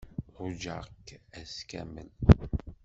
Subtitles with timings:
[0.45, 1.07] Ṛujaɣ-tt
[1.39, 2.09] ass kamel.